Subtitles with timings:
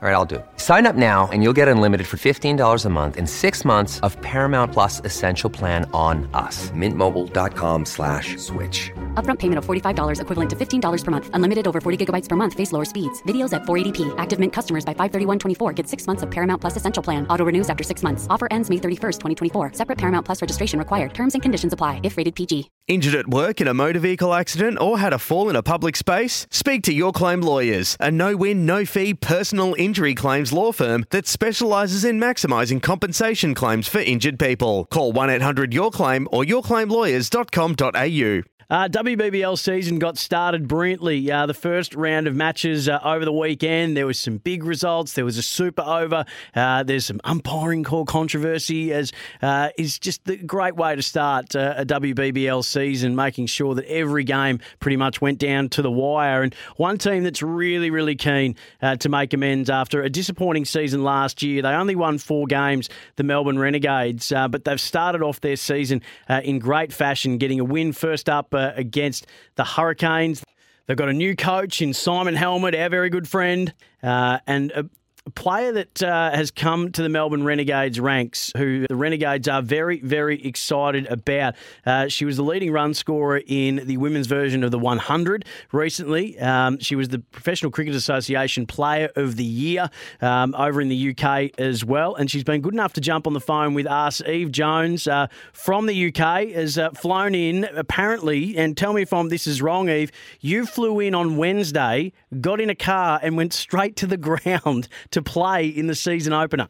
[0.00, 0.46] All right, I'll do it.
[0.58, 4.16] Sign up now and you'll get unlimited for $15 a month in six months of
[4.22, 6.70] Paramount Plus Essential Plan on us.
[6.70, 8.92] Mintmobile.com slash switch.
[9.14, 11.30] Upfront payment of $45 equivalent to $15 per month.
[11.32, 12.54] Unlimited over 40 gigabytes per month.
[12.54, 13.20] Face lower speeds.
[13.24, 14.14] Videos at 480p.
[14.18, 17.26] Active Mint customers by 531.24 get six months of Paramount Plus Essential Plan.
[17.26, 18.28] Auto renews after six months.
[18.30, 19.72] Offer ends May 31st, 2024.
[19.72, 21.12] Separate Paramount Plus registration required.
[21.12, 22.70] Terms and conditions apply if rated PG.
[22.86, 25.96] Injured at work in a motor vehicle accident or had a fall in a public
[25.96, 26.46] space?
[26.52, 31.06] Speak to Your Claim Lawyers, a no win, no fee personal injury claims law firm
[31.10, 34.84] that specialises in maximising compensation claims for injured people.
[34.86, 38.57] Call 1 800 Your Claim or yourclaimlawyers.com.au.
[38.70, 41.30] Uh, WBBL season got started brilliantly.
[41.32, 45.14] Uh, the first round of matches uh, over the weekend, there was some big results.
[45.14, 46.26] There was a super over.
[46.54, 48.92] Uh, there's some umpiring call controversy.
[48.92, 53.74] As uh, is just the great way to start uh, a WBBL season, making sure
[53.74, 56.42] that every game pretty much went down to the wire.
[56.42, 61.42] And one team that's really, really keen to make amends after a disappointing season last
[61.42, 61.62] year.
[61.62, 66.58] They only won four games, the Melbourne Renegades, but they've started off their season in
[66.58, 70.44] great fashion, getting a win first up against the Hurricanes.
[70.86, 74.90] They've got a new coach in Simon Helmot, our very good friend, uh, and
[75.30, 80.00] player that uh, has come to the Melbourne Renegades ranks, who the Renegades are very,
[80.00, 81.54] very excited about.
[81.86, 86.38] Uh, she was the leading run scorer in the women's version of the 100 recently.
[86.38, 91.14] Um, she was the Professional Cricket Association Player of the Year um, over in the
[91.16, 92.14] UK as well.
[92.14, 94.20] And she's been good enough to jump on the phone with us.
[94.22, 99.12] Eve Jones uh, from the UK has uh, flown in, apparently, and tell me if
[99.12, 100.12] I'm, this is wrong, Eve.
[100.40, 104.88] You flew in on Wednesday, got in a car, and went straight to the ground
[105.10, 106.68] to to play in the season opener?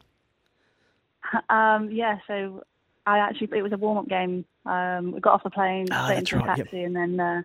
[1.49, 2.63] Um, yeah, so
[3.05, 4.45] I actually it was a warm up game.
[4.65, 6.85] Um, we got off the plane, oh, straight into right, the taxi, yep.
[6.87, 7.41] and then uh,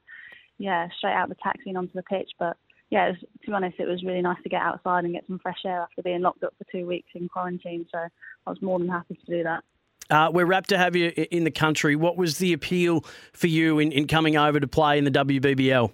[0.59, 2.31] yeah, straight out the taxi and onto the pitch.
[2.39, 2.57] But
[2.91, 5.39] yeah, was, to be honest, it was really nice to get outside and get some
[5.39, 7.87] fresh air after being locked up for two weeks in quarantine.
[7.91, 9.65] So I was more than happy to do that.
[10.11, 11.97] Uh, we're rapt to have you in the country.
[11.97, 15.91] What was the appeal for you in, in coming over to play in the WBBL?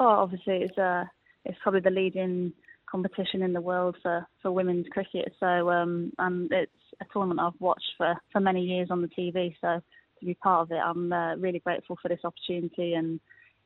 [0.00, 1.04] Oh, obviously it's uh,
[1.44, 2.52] it's probably the leading
[2.94, 5.32] competition in the world for, for women's cricket.
[5.40, 9.52] So um, and it's a tournament I've watched for, for many years on the TV.
[9.60, 9.80] So
[10.20, 13.18] to be part of it, I'm uh, really grateful for this opportunity and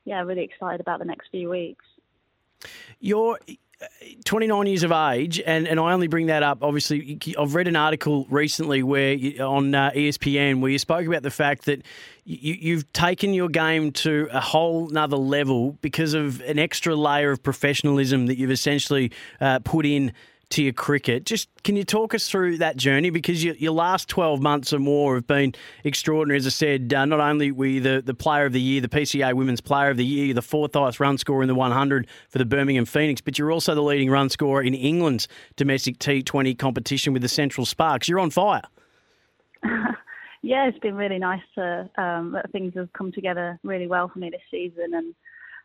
[0.06, 1.84] yeah, really excited about the next few weeks.
[3.00, 3.38] You're
[4.24, 6.62] 29 years of age, and, and I only bring that up.
[6.62, 11.22] Obviously, I've read an article recently where you, on uh, ESPN where you spoke about
[11.22, 11.82] the fact that
[12.24, 17.30] you, you've taken your game to a whole nother level because of an extra layer
[17.30, 20.12] of professionalism that you've essentially uh, put in
[20.50, 21.24] to your cricket.
[21.24, 23.10] Just can you talk us through that journey?
[23.10, 25.54] Because your, your last 12 months or more have been
[25.84, 26.38] extraordinary.
[26.38, 28.88] As I said, uh, not only were you the, the player of the year, the
[28.88, 32.38] PCA Women's Player of the Year, the fourth highest run scorer in the 100 for
[32.38, 37.12] the Birmingham Phoenix, but you're also the leading run scorer in England's domestic T20 competition
[37.12, 38.08] with the Central Sparks.
[38.08, 38.62] You're on fire.
[40.42, 44.18] yeah, it's been really nice to um, that things have come together really well for
[44.18, 45.14] me this season, and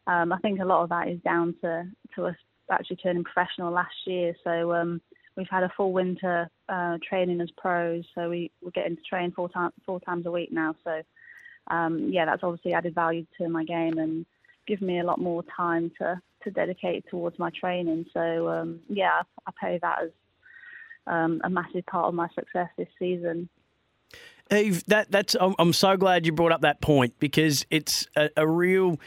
[0.07, 1.85] um, I think a lot of that is down to
[2.16, 2.35] to us
[2.72, 4.35] actually turning professional last year.
[4.44, 5.01] So um,
[5.35, 8.06] we've had a full winter uh, training as pros.
[8.16, 10.75] So we, we're getting to train four, time, four times a week now.
[10.84, 11.02] So
[11.68, 14.25] um, yeah, that's obviously added value to my game and
[14.68, 18.06] given me a lot more time to, to dedicate towards my training.
[18.13, 20.09] So um, yeah, I, I pay that as
[21.07, 23.50] um, a massive part of my success this season.
[24.52, 28.29] Eve, that that's I'm, I'm so glad you brought up that point because it's a,
[28.38, 29.00] a real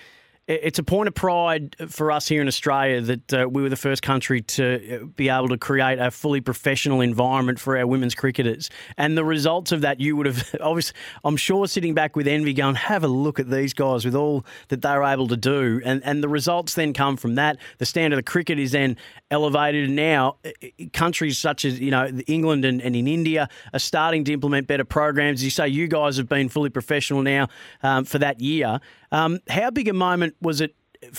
[0.49, 3.75] it's a point of pride for us here in Australia that uh, we were the
[3.75, 8.15] first country to uh, be able to create a fully professional environment for our women's
[8.15, 8.71] cricketers.
[8.97, 12.53] And the results of that, you would have obviously, I'm sure, sitting back with envy,
[12.53, 16.01] going, "Have a look at these guys with all that they're able to do." And
[16.05, 17.59] and the results then come from that.
[17.79, 18.97] The standard of cricket is then
[19.33, 20.51] elevated, and now uh,
[20.93, 24.85] countries such as you know England and, and in India are starting to implement better
[24.85, 25.41] programs.
[25.41, 27.49] As you say, you guys have been fully professional now
[27.83, 28.81] um, for that year.
[29.13, 30.75] Um, how big a moment was it,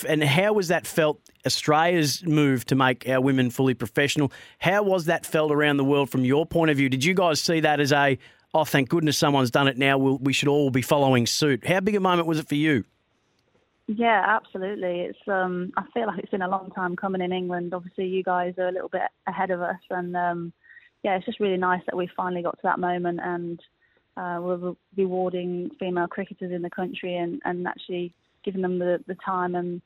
[0.08, 1.22] and how was that felt?
[1.46, 4.32] Australia's move to make our women fully professional.
[4.60, 6.90] How was that felt around the world from your point of view?
[6.90, 8.18] Did you guys see that as a,
[8.54, 11.66] oh, thank goodness someone's done it now, we'll, we should all be following suit?
[11.66, 12.84] How big a moment was it for you?
[13.88, 15.02] Yeah, absolutely.
[15.02, 17.74] It's um, I feel like it's been a long time coming in England.
[17.74, 20.54] Obviously, you guys are a little bit ahead of us, and um,
[21.04, 23.62] yeah, it's just really nice that we finally got to that moment and
[24.18, 29.16] uh, we're rewarding female cricketers in the country and, and actually giving them the, the
[29.16, 29.82] time and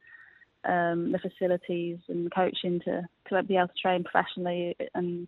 [0.63, 5.27] um, the facilities and coaching to, to be able to train professionally and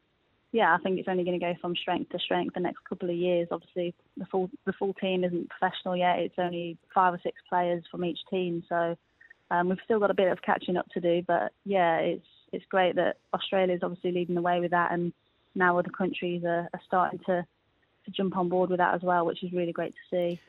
[0.54, 3.10] yeah, I think it's only going to go from strength to strength the next couple
[3.10, 3.48] of years.
[3.52, 6.20] Obviously, the full the full team isn't professional yet.
[6.20, 8.96] It's only five or six players from each team, so
[9.50, 11.24] um, we've still got a bit of catching up to do.
[11.28, 15.12] But yeah, it's it's great that Australia is obviously leading the way with that, and
[15.56, 17.44] now other countries are, are starting to
[18.06, 20.40] to jump on board with that as well, which is really great to see.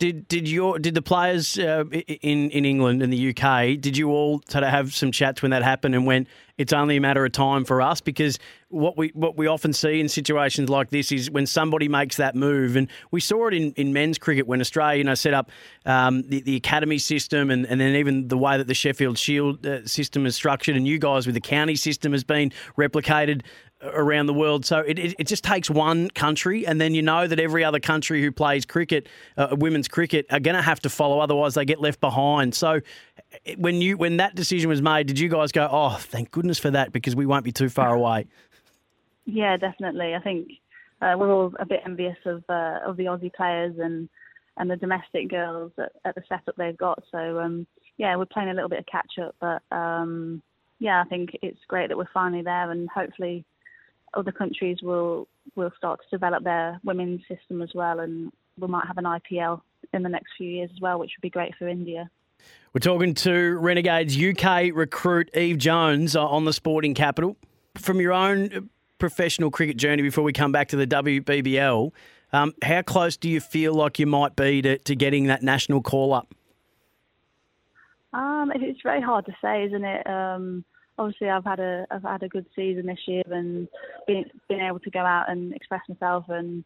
[0.00, 4.08] Did did your did the players uh, in in England and the UK did you
[4.08, 6.26] all sort of have some chats when that happened and went
[6.56, 8.38] it's only a matter of time for us because
[8.68, 12.34] what we what we often see in situations like this is when somebody makes that
[12.34, 15.50] move and we saw it in, in men's cricket when Australia you know set up
[15.84, 19.66] um, the, the academy system and, and then even the way that the Sheffield Shield
[19.66, 23.42] uh, system is structured and you guys with the county system has been replicated
[23.82, 24.64] around the world.
[24.64, 27.80] So it, it, it, just takes one country, and then you know that every other
[27.80, 31.20] country who plays cricket, uh, women's cricket, are going to have to follow.
[31.20, 32.54] Otherwise, they get left behind.
[32.54, 32.80] So
[33.56, 36.70] when you when that decision was made, did you guys go, "Oh, thank goodness for
[36.70, 38.26] that," because we won't be too far away?
[39.26, 40.14] Yeah, definitely.
[40.14, 40.48] I think
[41.00, 44.08] uh, we're all a bit envious of uh, of the Aussie players and
[44.56, 47.02] and the domestic girls at, at the setup they've got.
[47.12, 47.66] So um,
[47.96, 50.42] yeah, we're playing a little bit of catch up, but um,
[50.78, 53.44] yeah, I think it's great that we're finally there, and hopefully
[54.14, 58.86] other countries will will start to develop their women's system as well, and we might
[58.86, 59.60] have an IPL
[59.92, 62.10] in the next few years as well, which would be great for India.
[62.72, 67.36] We're talking to Renegades UK recruit Eve Jones on the Sporting Capital.
[67.76, 71.90] From your own professional cricket journey before we come back to the WBBL,
[72.32, 75.82] um, how close do you feel like you might be to, to getting that national
[75.82, 76.34] call up?
[78.12, 80.06] Um, it's very hard to say, isn't it?
[80.06, 80.64] Um,
[80.98, 83.68] obviously I've had a I've had a good season this year and
[84.06, 86.64] been been able to go out and express myself and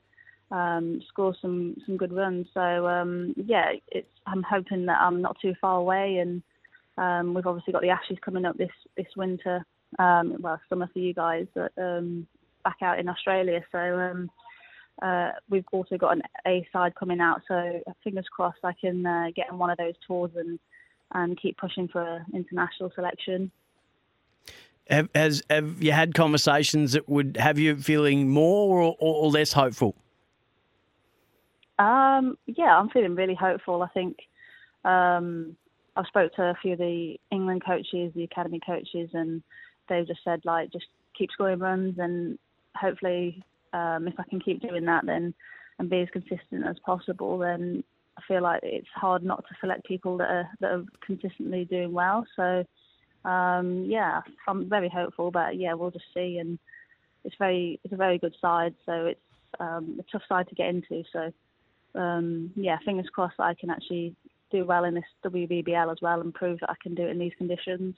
[0.50, 2.46] um, score some some good runs.
[2.54, 6.42] So um, yeah, it's I'm hoping that I'm not too far away and
[6.96, 9.64] um, we've obviously got the Ashes coming up this this winter.
[9.98, 12.26] Um, well, summer for you guys, but um,
[12.64, 13.60] back out in Australia.
[13.70, 14.30] So um,
[15.02, 17.42] uh, we've also got an A side coming out.
[17.46, 20.58] So fingers crossed I can uh, get on one of those tours and
[21.12, 23.50] and keep pushing for international selection.
[24.90, 29.52] Have, has have you had conversations that would have you feeling more or, or less
[29.52, 29.94] hopeful?
[31.78, 33.82] Um, yeah, I'm feeling really hopeful.
[33.82, 34.18] I think
[34.84, 35.56] um,
[35.96, 39.42] I've spoke to a few of the England coaches, the academy coaches, and
[39.88, 42.38] they've just said like just keep scoring runs, and
[42.76, 43.42] hopefully,
[43.72, 45.34] um, if I can keep doing that, then
[45.78, 47.82] and be as consistent as possible, then
[48.16, 51.92] I feel like it's hard not to select people that are that are consistently doing
[51.92, 52.26] well.
[52.36, 52.64] So
[53.24, 56.38] um, yeah, I'm very hopeful, but yeah, we'll just see.
[56.38, 56.58] And
[57.24, 59.20] it's very, it's a very good side, so it's
[59.60, 61.04] um, a tough side to get into.
[61.12, 61.32] So
[61.94, 64.14] um, yeah, fingers crossed that I can actually
[64.50, 67.18] do well in this WBBL as well and prove that I can do it in
[67.18, 67.96] these conditions.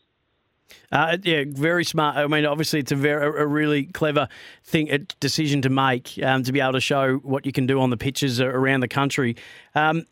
[0.91, 2.17] Uh, yeah, very smart.
[2.17, 4.29] I mean, obviously, it's a very a really clever
[4.65, 7.81] thing a decision to make um, to be able to show what you can do
[7.81, 9.37] on the pitches around the country.
[9.77, 10.07] Um,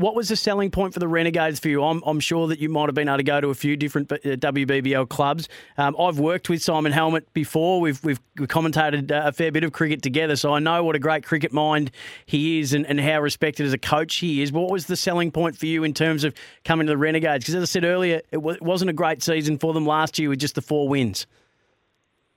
[0.00, 1.84] what was the selling point for the Renegades for you?
[1.84, 4.10] I'm, I'm sure that you might have been able to go to a few different
[4.10, 5.48] uh, WBBL clubs.
[5.76, 7.80] Um, I've worked with Simon Helmot before.
[7.80, 10.98] We've we've commentated uh, a fair bit of cricket together, so I know what a
[10.98, 11.90] great cricket mind
[12.24, 14.50] he is and, and how respected as a coach he is.
[14.50, 17.44] What was the selling point for you in terms of coming to the Renegades?
[17.44, 20.18] Because as I said earlier, it, w- it wasn't a great season for them last
[20.18, 21.26] year with just the four wins.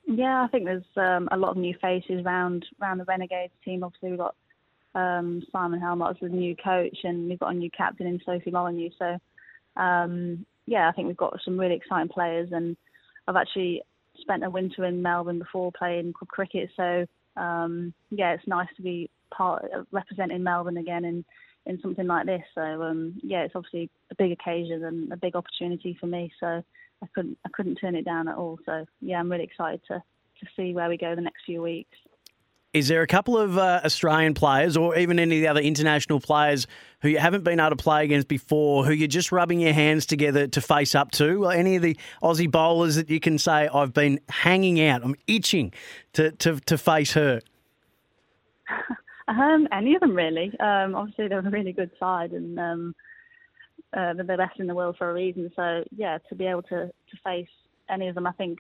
[0.06, 3.84] Yeah, I think there's um, a lot of new faces around around the Renegades team.
[3.84, 4.36] Obviously, we've got
[4.96, 8.92] um, Simon as the new coach, and we've got a new captain in Sophie Molyneux.
[8.98, 9.18] So,
[9.82, 12.78] um, yeah, I think we've got some really exciting players, and
[13.28, 13.82] I've actually
[14.20, 16.70] spent a winter in Melbourne before playing club cricket.
[16.78, 21.26] So, um, yeah, it's nice to be part representing Melbourne again in
[21.66, 22.44] in something like this.
[22.54, 26.32] So, um, yeah, it's obviously a big occasion and a big opportunity for me.
[26.40, 26.64] So,
[27.02, 28.60] I couldn't I couldn't turn it down at all.
[28.66, 30.04] So, yeah, I'm really excited to
[30.40, 31.98] to see where we go the next few weeks.
[32.74, 36.20] Is there a couple of uh, Australian players or even any of the other international
[36.20, 36.66] players
[37.02, 40.08] who you haven't been able to play against before, who you're just rubbing your hands
[40.08, 41.46] together to face up to?
[41.46, 45.72] Any of the Aussie bowlers that you can say, I've been hanging out, I'm itching
[46.14, 47.42] to, to, to face her?
[49.26, 50.52] Um, any of them, really.
[50.60, 52.96] Um, obviously, they're a really good side and um,
[53.96, 55.50] uh, they're the best in the world for a reason.
[55.56, 57.48] So, yeah, to be able to, to face
[57.90, 58.60] any of them, I think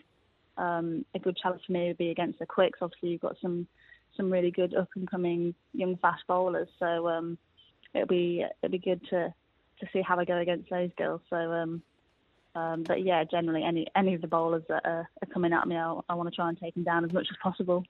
[0.57, 2.79] um, a good challenge for me would be against the Quicks.
[2.81, 3.67] Obviously, you've got some
[4.15, 6.69] some really good up and coming young fast bowlers.
[6.79, 7.37] So um,
[7.93, 9.33] it'll be it'll be good to
[9.79, 11.21] to see how I go against those girls.
[11.29, 11.81] So um,
[12.55, 15.75] um, but yeah, generally any any of the bowlers that are, are coming at me,
[15.75, 17.83] I'll, I want to try and take them down as much as possible.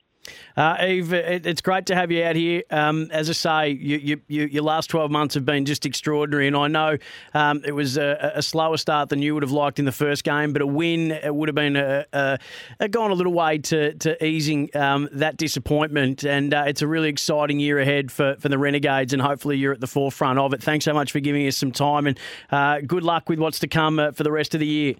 [0.55, 2.63] Uh, Eve, it, it's great to have you out here.
[2.69, 6.47] Um, as I say, you, you, you, your last 12 months have been just extraordinary,
[6.47, 6.97] and I know
[7.33, 10.23] um, it was a, a, slower start than you would have liked in the first
[10.23, 12.37] game, but a win it would have been a, a,
[12.79, 16.87] a gone a little way to, to easing um, that disappointment, and uh, it's a
[16.87, 20.53] really exciting year ahead for, for the Renegades, and hopefully you're at the forefront of
[20.53, 20.61] it.
[20.61, 22.19] Thanks so much for giving us some time, and
[22.51, 24.95] uh, good luck with what's to come uh, for the rest of the year.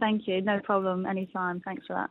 [0.00, 0.42] Thank you.
[0.42, 1.06] No problem.
[1.06, 1.60] Anytime.
[1.60, 2.10] Thanks for that.